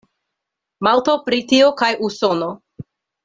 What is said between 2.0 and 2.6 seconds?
Usono.